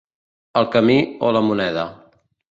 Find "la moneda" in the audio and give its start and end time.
1.37-1.83